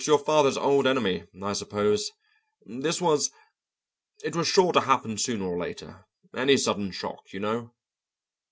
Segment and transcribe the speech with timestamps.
[0.01, 2.09] "It's your father's old enemy, I suppose.
[2.65, 3.29] This was
[4.23, 6.07] it was sure to happen sooner or later.
[6.35, 7.71] Any sudden shock, you know."